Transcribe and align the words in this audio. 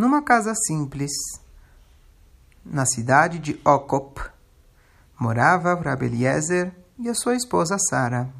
numa 0.00 0.22
casa 0.22 0.54
simples, 0.54 1.12
na 2.64 2.86
cidade 2.86 3.38
de 3.38 3.60
Okop, 3.62 4.18
morava 5.18 5.74
o 5.74 5.82
Rabbi 5.82 6.06
Eliezer 6.06 6.72
e 6.98 7.06
a 7.06 7.14
sua 7.14 7.34
esposa 7.34 7.76
Sara. 7.78 8.32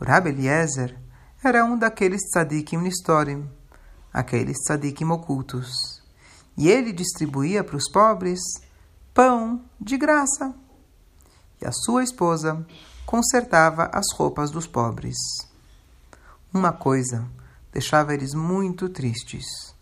O 0.00 0.04
Rabbi 0.06 0.30
Eliezer 0.30 0.98
era 1.44 1.66
um 1.66 1.76
daqueles 1.76 2.22
tzadikim 2.30 2.78
nistorim, 2.78 3.46
aqueles 4.10 4.56
tzadikim 4.62 5.10
ocultos, 5.10 6.02
e 6.56 6.70
ele 6.70 6.94
distribuía 6.94 7.62
para 7.62 7.76
os 7.76 7.90
pobres 7.90 8.40
pão 9.12 9.62
de 9.78 9.98
graça. 9.98 10.54
E 11.60 11.66
a 11.66 11.72
sua 11.72 12.02
esposa 12.02 12.66
consertava 13.04 13.90
as 13.92 14.06
roupas 14.16 14.50
dos 14.50 14.66
pobres. 14.66 15.16
Uma 16.54 16.72
coisa 16.72 17.28
deixava 17.70 18.14
eles 18.14 18.32
muito 18.32 18.88
tristes. 18.88 19.73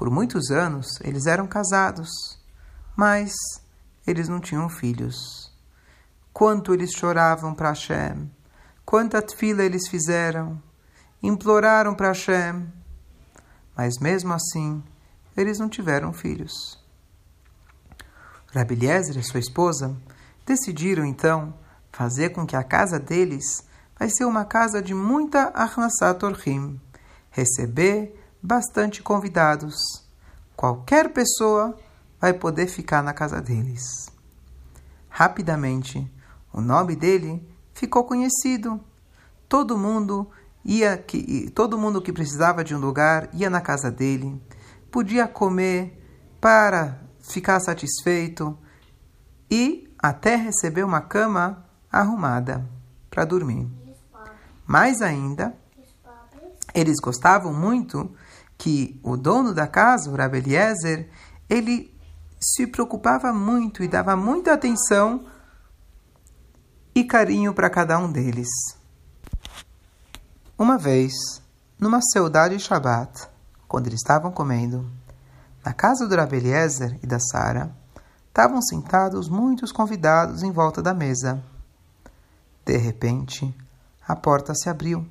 Por 0.00 0.08
muitos 0.08 0.50
anos 0.50 0.98
eles 1.02 1.26
eram 1.26 1.46
casados, 1.46 2.08
mas 2.96 3.34
eles 4.06 4.30
não 4.30 4.40
tinham 4.40 4.66
filhos. 4.66 5.52
Quanto 6.32 6.72
eles 6.72 6.92
choravam 6.92 7.54
para 7.54 7.68
Hashem, 7.68 8.30
quanta 8.82 9.20
tefila 9.20 9.62
eles 9.62 9.88
fizeram, 9.88 10.58
imploraram 11.22 11.94
para 11.94 12.08
Hashem, 12.08 12.66
mas 13.76 13.98
mesmo 13.98 14.32
assim 14.32 14.82
eles 15.36 15.58
não 15.58 15.68
tiveram 15.68 16.14
filhos. 16.14 16.82
Rabi 18.54 18.76
Eliezer 18.76 19.18
e 19.18 19.22
sua 19.22 19.40
esposa 19.40 19.94
decidiram 20.46 21.04
então 21.04 21.52
fazer 21.92 22.30
com 22.30 22.46
que 22.46 22.56
a 22.56 22.64
casa 22.64 22.98
deles 22.98 23.66
vai 23.98 24.08
ser 24.08 24.24
uma 24.24 24.46
casa 24.46 24.80
de 24.80 24.94
muita 24.94 25.52
Arnassat 25.54 26.24
Orhim, 26.24 26.80
receber 27.30 28.16
bastante 28.42 29.02
convidados. 29.02 29.74
Qualquer 30.56 31.12
pessoa 31.12 31.76
vai 32.20 32.32
poder 32.32 32.66
ficar 32.66 33.02
na 33.02 33.12
casa 33.12 33.40
deles. 33.40 33.82
Rapidamente, 35.08 36.10
o 36.52 36.60
nome 36.60 36.94
dele 36.94 37.46
ficou 37.72 38.04
conhecido. 38.04 38.80
Todo 39.48 39.76
mundo 39.76 40.30
ia 40.64 40.96
que 40.96 41.50
todo 41.50 41.78
mundo 41.78 42.02
que 42.02 42.12
precisava 42.12 42.62
de 42.62 42.74
um 42.74 42.78
lugar 42.78 43.28
ia 43.32 43.48
na 43.48 43.60
casa 43.60 43.90
dele, 43.90 44.40
podia 44.90 45.26
comer 45.26 45.96
para 46.40 47.00
ficar 47.20 47.60
satisfeito 47.60 48.56
e 49.50 49.92
até 49.98 50.36
receber 50.36 50.84
uma 50.84 51.00
cama 51.00 51.64
arrumada 51.90 52.66
para 53.10 53.24
dormir. 53.24 53.68
Mais 54.66 55.02
ainda, 55.02 55.54
eles 56.74 56.96
gostavam 57.00 57.52
muito 57.52 58.14
que 58.56 59.00
o 59.02 59.16
dono 59.16 59.54
da 59.54 59.66
casa, 59.66 60.10
o 60.10 60.14
Rabbi 60.14 60.38
Eliezer, 60.38 61.10
ele 61.48 61.98
se 62.38 62.66
preocupava 62.66 63.32
muito 63.32 63.82
e 63.82 63.88
dava 63.88 64.16
muita 64.16 64.52
atenção 64.52 65.26
e 66.94 67.04
carinho 67.04 67.54
para 67.54 67.70
cada 67.70 67.98
um 67.98 68.10
deles. 68.10 68.48
Uma 70.58 70.76
vez, 70.76 71.12
numa 71.78 72.00
saudade 72.12 72.56
de 72.56 72.62
Shabat, 72.62 73.28
quando 73.66 73.86
eles 73.86 74.00
estavam 74.00 74.30
comendo, 74.30 74.90
na 75.64 75.72
casa 75.72 76.06
do 76.06 76.16
Rabbi 76.16 76.36
Eliezer 76.36 76.98
e 77.02 77.06
da 77.06 77.18
Sara, 77.18 77.74
estavam 78.28 78.60
sentados 78.62 79.28
muitos 79.28 79.72
convidados 79.72 80.42
em 80.42 80.50
volta 80.50 80.82
da 80.82 80.94
mesa. 80.94 81.42
De 82.64 82.76
repente, 82.76 83.54
a 84.06 84.14
porta 84.14 84.54
se 84.54 84.68
abriu. 84.68 85.06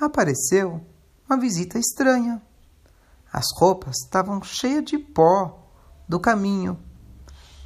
Apareceu 0.00 0.84
uma 1.28 1.38
visita 1.38 1.78
estranha. 1.78 2.42
As 3.32 3.46
roupas 3.56 3.96
estavam 3.98 4.42
cheias 4.42 4.84
de 4.84 4.98
pó 4.98 5.70
do 6.08 6.20
caminho. 6.20 6.78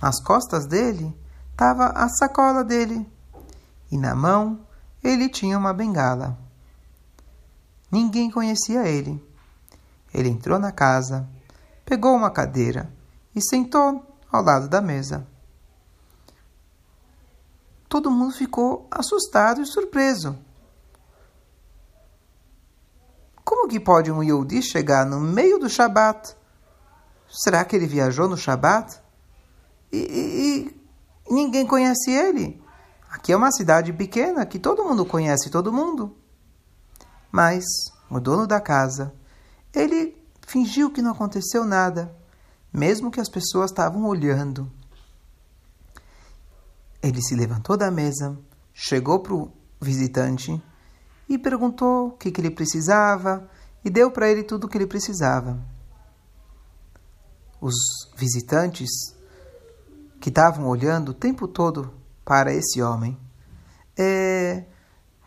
Nas 0.01 0.23
costas 0.23 0.67
dele 0.67 1.17
estava 1.51 1.87
a 1.89 2.09
sacola 2.09 2.65
dele 2.65 3.07
e 3.91 3.99
na 3.99 4.15
mão 4.15 4.67
ele 5.03 5.29
tinha 5.29 5.59
uma 5.59 5.73
bengala. 5.73 6.39
Ninguém 7.91 8.31
conhecia 8.31 8.87
ele. 8.87 9.23
Ele 10.13 10.29
entrou 10.29 10.59
na 10.59 10.73
casa, 10.73 11.29
pegou 11.85 12.15
uma 12.15 12.31
cadeira 12.31 12.93
e 13.35 13.41
sentou 13.43 14.05
ao 14.31 14.43
lado 14.43 14.69
da 14.69 14.81
mesa 14.81 15.27
todo 17.91 18.09
mundo 18.09 18.33
ficou 18.33 18.87
assustado 18.89 19.61
e 19.61 19.67
surpreso. 19.67 20.39
Como 23.45 23.60
que 23.71 23.79
pode 23.79 24.11
um 24.11 24.23
Yehudi 24.23 24.61
chegar 24.63 25.07
no 25.07 25.21
meio 25.21 25.59
do 25.59 25.71
Shabat? 25.71 26.37
Será 27.29 27.65
que 27.65 27.77
ele 27.77 27.87
viajou 27.87 28.29
no 28.29 28.37
Shabat? 28.37 29.01
E, 29.93 29.99
e, 29.99 30.77
e 31.31 31.33
ninguém 31.33 31.65
conhece 31.65 32.11
ele. 32.11 32.61
Aqui 33.09 33.33
é 33.33 33.37
uma 33.37 33.53
cidade 33.53 33.93
pequena 33.93 34.45
que 34.45 34.59
todo 34.59 34.85
mundo 34.85 35.07
conhece 35.07 35.51
todo 35.51 35.73
mundo. 35.73 36.17
Mas 37.31 37.65
o 38.11 38.19
dono 38.19 38.45
da 38.45 38.61
casa, 38.61 39.15
ele 39.73 40.21
fingiu 40.45 40.91
que 40.91 41.01
não 41.01 41.13
aconteceu 41.13 41.65
nada, 41.65 42.13
mesmo 42.73 43.11
que 43.11 43.21
as 43.21 43.29
pessoas 43.29 43.71
estavam 43.71 44.05
olhando. 44.05 44.71
Ele 47.01 47.23
se 47.23 47.37
levantou 47.37 47.77
da 47.77 47.91
mesa, 47.91 48.37
chegou 48.75 49.21
para 49.21 49.35
o 49.35 49.53
visitante 49.81 50.61
e 51.29 51.39
perguntou 51.39 52.09
o 52.09 52.11
que, 52.13 52.33
que 52.33 52.41
ele 52.41 52.51
precisava 52.51 53.49
e 53.85 53.91
deu 53.91 54.11
para 54.11 54.31
ele 54.31 54.43
tudo 54.43 54.65
o 54.65 54.69
que 54.69 54.77
ele 54.79 54.87
precisava. 54.87 55.59
Os 57.61 57.75
visitantes 58.17 58.91
que 60.21 60.29
estavam 60.29 60.67
olhando 60.67 61.11
o 61.11 61.15
tempo 61.15 61.49
todo 61.49 61.93
para 62.25 62.53
esse 62.53 62.81
homem 62.83 63.19
é, 63.99 64.65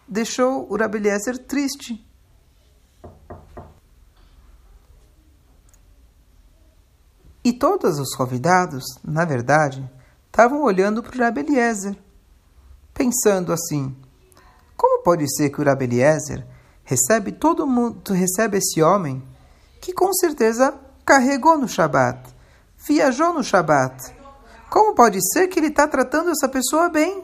deixou 0.07 0.71
o 0.71 0.77
Rabeliezer 0.77 1.37
triste. 1.37 2.03
E 7.43 7.51
todos 7.51 7.99
os 7.99 8.15
convidados, 8.15 8.83
na 9.03 9.25
verdade, 9.25 9.87
estavam 10.27 10.63
olhando 10.63 11.03
para 11.03 11.15
o 11.15 11.19
Rabi 11.19 11.41
Eliezer, 11.41 11.95
pensando 12.93 13.51
assim: 13.51 13.95
como 14.77 15.03
pode 15.03 15.27
ser 15.35 15.49
que 15.49 15.59
o 15.59 15.65
Rabi 15.65 15.85
Eliezer 15.85 16.47
recebe 16.83 17.31
todo 17.31 17.67
mundo, 17.67 18.13
recebe 18.13 18.57
esse 18.57 18.81
homem 18.81 19.23
que 19.81 19.93
com 19.93 20.13
certeza 20.13 20.73
carregou 21.05 21.57
no 21.57 21.67
Shabat, 21.67 22.29
viajou 22.87 23.33
no 23.33 23.43
Shabat? 23.43 24.15
Como 24.69 24.95
pode 24.95 25.19
ser 25.31 25.47
que 25.47 25.59
ele 25.59 25.67
está 25.67 25.87
tratando 25.87 26.31
essa 26.31 26.49
pessoa 26.49 26.89
bem? 26.89 27.23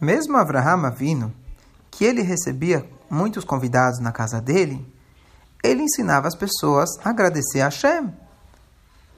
Mesmo 0.00 0.36
Abraham 0.36 0.86
Avino, 0.86 1.34
que 1.90 2.04
ele 2.04 2.22
recebia 2.22 2.88
muitos 3.08 3.44
convidados 3.44 4.00
na 4.00 4.12
casa 4.12 4.40
dele, 4.40 4.86
ele 5.62 5.82
ensinava 5.82 6.28
as 6.28 6.36
pessoas 6.36 6.90
a 7.04 7.10
agradecer 7.10 7.60
a 7.60 7.66
Hashem 7.66 8.12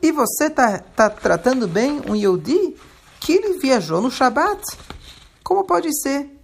e 0.02 0.12
você 0.12 0.44
está 0.44 0.78
tá 0.78 1.10
tratando 1.10 1.66
bem 1.66 2.00
um 2.08 2.14
Yehudi 2.14 2.76
que 3.18 3.32
ele 3.32 3.58
viajou 3.58 4.00
no 4.00 4.10
Shabat? 4.10 4.62
Como 5.42 5.64
pode 5.64 5.88
ser? 6.00 6.35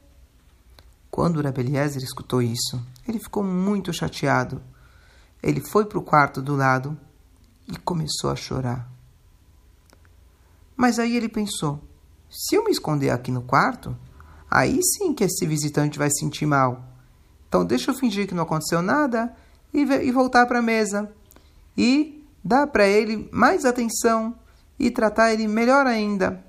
Quando 1.13 1.43
Rabeliezer 1.43 2.03
escutou 2.03 2.41
isso, 2.41 2.83
ele 3.07 3.19
ficou 3.19 3.45
muito 3.45 3.93
chateado. 3.93 4.63
Ele 5.43 5.61
foi 5.61 5.85
para 5.85 5.99
o 5.99 6.03
quarto 6.03 6.41
do 6.41 6.57
lado 6.57 6.99
e 7.69 7.77
começou 7.77 8.31
a 8.31 8.35
chorar. 8.35 8.91
Mas 10.75 10.99
aí 10.99 11.15
ele 11.15 11.29
pensou: 11.29 11.87
se 12.31 12.55
eu 12.55 12.65
me 12.65 12.71
esconder 12.71 13.11
aqui 13.11 13.31
no 13.31 13.43
quarto, 13.43 13.95
aí 14.51 14.81
sim 14.83 15.13
que 15.13 15.25
esse 15.25 15.47
visitante 15.47 15.99
vai 15.99 16.09
sentir 16.11 16.47
mal. 16.47 16.83
Então 17.47 17.63
deixa 17.63 17.91
eu 17.91 17.95
fingir 17.95 18.27
que 18.27 18.35
não 18.35 18.45
aconteceu 18.45 18.81
nada 18.81 19.37
e, 19.71 19.81
e 19.83 20.11
voltar 20.11 20.47
para 20.47 20.61
a 20.61 20.63
mesa. 20.63 21.13
E 21.77 22.27
dar 22.43 22.67
para 22.69 22.89
ele 22.89 23.29
mais 23.31 23.67
atenção 23.67 24.35
e 24.79 24.91
tratar 24.91 25.35
ele 25.35 25.47
melhor 25.47 25.87
ainda. 25.87 26.43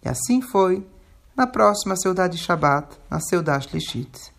E 0.00 0.08
assim 0.08 0.40
foi 0.40 0.86
na 1.38 1.46
próxima 1.46 1.94
Seudá 1.94 2.26
de 2.26 2.36
Shabat, 2.36 2.98
na 3.08 3.20
Seudá 3.20 3.60
Shlishit. 3.60 4.32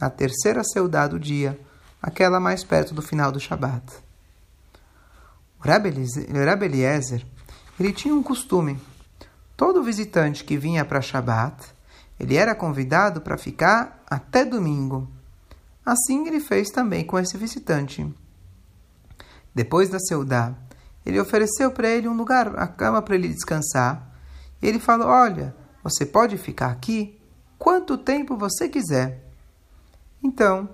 Na 0.00 0.10
terceira 0.10 0.64
Seudá 0.64 1.06
do 1.06 1.16
dia, 1.16 1.56
aquela 2.02 2.40
mais 2.40 2.64
perto 2.64 2.92
do 2.92 3.00
final 3.00 3.30
do 3.30 3.38
Shabat. 3.38 3.84
O 5.60 5.62
Rabbi 5.62 5.90
Eliezer, 6.64 7.24
ele 7.78 7.92
tinha 7.92 8.12
um 8.12 8.20
costume. 8.20 8.80
Todo 9.56 9.80
visitante 9.80 10.42
que 10.42 10.58
vinha 10.58 10.84
para 10.84 11.00
Shabat, 11.00 11.72
ele 12.18 12.34
era 12.34 12.52
convidado 12.52 13.20
para 13.20 13.38
ficar 13.38 14.02
até 14.10 14.44
domingo. 14.44 15.08
Assim 15.86 16.26
ele 16.26 16.40
fez 16.40 16.70
também 16.70 17.04
com 17.06 17.16
esse 17.16 17.36
visitante. 17.36 18.12
Depois 19.54 19.88
da 19.88 20.00
Seudá, 20.00 20.52
ele 21.06 21.20
ofereceu 21.20 21.70
para 21.70 21.88
ele 21.88 22.08
um 22.08 22.16
lugar, 22.16 22.58
a 22.58 22.66
cama 22.66 23.00
para 23.00 23.14
ele 23.14 23.28
descansar. 23.28 24.10
E 24.60 24.66
ele 24.66 24.80
falou: 24.80 25.06
Olha, 25.06 25.61
você 25.82 26.06
pode 26.06 26.36
ficar 26.38 26.70
aqui 26.70 27.18
quanto 27.58 27.98
tempo 27.98 28.36
você 28.36 28.68
quiser. 28.68 29.22
Então, 30.22 30.68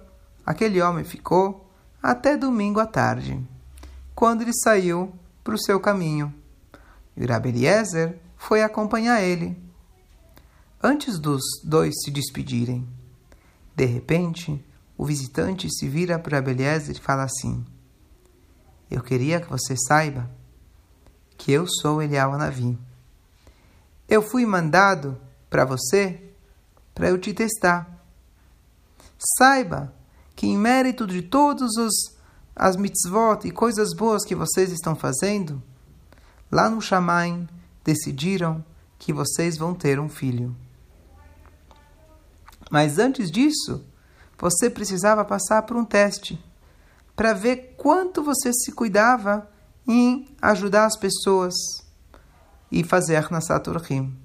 aquele 0.45 0.81
homem 0.81 1.05
ficou 1.05 1.71
até 2.03 2.37
domingo 2.37 2.81
à 2.81 2.87
tarde, 2.87 3.43
quando 4.15 4.43
ele 4.43 4.53
saiu 4.53 5.13
para 5.43 5.55
o 5.55 5.59
seu 5.59 5.81
caminho. 5.81 6.33
E 7.17 7.25
Rabi 7.27 7.49
Eliezer 7.49 8.19
foi 8.37 8.63
acompanhar 8.63 9.23
ele. 9.23 9.57
Antes 10.83 11.19
dos 11.19 11.43
dois 11.65 11.95
se 12.03 12.11
despedirem, 12.11 12.87
de 13.75 13.85
repente, 13.85 14.65
o 14.97 15.05
visitante 15.05 15.69
se 15.71 15.89
vira 15.89 16.19
para 16.19 16.39
Eliezer 16.39 16.97
e 16.97 17.01
fala 17.01 17.25
assim: 17.25 17.65
Eu 18.91 19.03
queria 19.03 19.41
que 19.41 19.49
você 19.49 19.77
saiba 19.77 20.31
que 21.37 21.53
eu 21.53 21.67
sou 21.67 22.03
Elial 22.03 22.33
Anavi. 22.33 22.79
Eu 24.09 24.23
fui 24.23 24.47
mandado 24.47 25.21
para 25.51 25.65
você 25.65 26.33
para 26.95 27.09
eu 27.09 27.19
te 27.19 27.35
testar. 27.35 28.03
Saiba 29.37 29.93
que 30.35 30.47
em 30.47 30.57
mérito 30.57 31.07
de 31.07 31.23
todos 31.23 31.77
os 31.77 32.17
as 32.57 32.75
mitzvot 32.77 33.47
e 33.47 33.53
coisas 33.53 33.95
boas 33.95 34.25
que 34.25 34.35
vocês 34.35 34.73
estão 34.73 34.97
fazendo, 34.97 35.63
lá 36.51 36.69
no 36.69 36.81
Shamaim 36.81 37.49
decidiram 37.85 38.65
que 38.99 39.13
vocês 39.13 39.57
vão 39.57 39.75
ter 39.75 40.01
um 40.01 40.09
filho. 40.09 40.57
Mas 42.69 42.99
antes 42.99 43.31
disso, 43.31 43.85
você 44.37 44.69
precisava 44.69 45.25
passar 45.25 45.63
por 45.63 45.77
um 45.77 45.85
teste 45.85 46.43
para 47.15 47.33
ver 47.33 47.75
quanto 47.77 48.23
você 48.23 48.53
se 48.53 48.73
cuidava 48.73 49.49
em 49.87 50.29
ajudar 50.43 50.87
as 50.87 50.97
pessoas 50.97 51.55
e 52.71 52.85
fazer 52.85 53.31
Nasat 53.31 53.69
Urhim. 53.69 54.17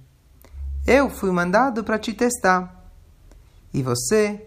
Eu 0.85 1.09
fui 1.09 1.31
mandado 1.31 1.83
para 1.83 1.97
te 1.97 2.13
testar 2.13 2.91
e 3.73 3.81
você 3.81 4.45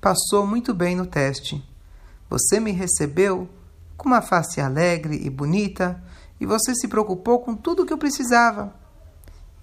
passou 0.00 0.46
muito 0.46 0.74
bem 0.74 0.96
no 0.96 1.06
teste. 1.06 1.62
Você 2.28 2.58
me 2.58 2.72
recebeu 2.72 3.48
com 3.96 4.08
uma 4.08 4.22
face 4.22 4.60
alegre 4.60 5.20
e 5.24 5.30
bonita 5.30 6.02
e 6.40 6.46
você 6.46 6.74
se 6.74 6.88
preocupou 6.88 7.40
com 7.40 7.54
tudo 7.54 7.82
o 7.82 7.86
que 7.86 7.92
eu 7.92 7.98
precisava. 7.98 8.74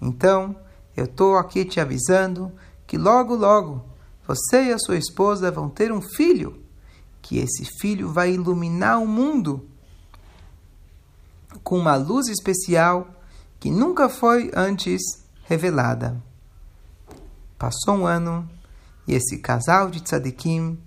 Então, 0.00 0.56
eu 0.96 1.04
estou 1.04 1.36
aqui 1.36 1.64
te 1.64 1.78
avisando 1.78 2.50
que 2.86 2.96
logo, 2.96 3.34
logo 3.34 3.84
você 4.26 4.66
e 4.66 4.72
a 4.72 4.78
sua 4.78 4.96
esposa 4.96 5.50
vão 5.50 5.68
ter 5.68 5.92
um 5.92 6.00
filho, 6.00 6.62
que 7.20 7.38
esse 7.38 7.64
filho 7.80 8.12
vai 8.12 8.32
iluminar 8.32 9.02
o 9.02 9.06
mundo 9.06 9.68
com 11.62 11.78
uma 11.78 11.96
luz 11.96 12.28
especial 12.28 13.08
que 13.58 13.70
nunca 13.70 14.08
foi 14.08 14.50
antes 14.54 15.00
revelada. 15.44 16.20
Passou 17.58 17.96
um 17.96 18.06
ano 18.06 18.48
e 19.06 19.14
esse 19.14 19.38
casal 19.38 19.90
de 19.90 20.00
tzadikim 20.00 20.78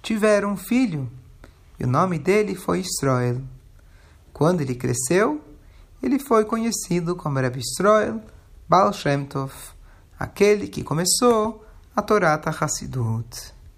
tiveram 0.00 0.52
um 0.52 0.56
filho 0.56 1.10
e 1.78 1.84
o 1.84 1.88
nome 1.88 2.18
dele 2.18 2.54
foi 2.54 2.80
Israel. 2.80 3.40
Quando 4.32 4.60
ele 4.60 4.74
cresceu, 4.74 5.42
ele 6.02 6.18
foi 6.18 6.44
conhecido 6.44 7.14
como 7.14 7.38
Rabbi 7.38 7.60
Israel 7.60 8.20
Baal 8.68 8.92
Shem 8.92 9.26
Tov, 9.26 9.52
aquele 10.18 10.68
que 10.68 10.82
começou 10.82 11.64
a 11.94 12.00
Torá 12.00 12.40
Hassidut. 12.42 13.52